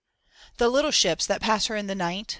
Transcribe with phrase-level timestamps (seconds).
[0.57, 2.25] The little ships that pass her in the night.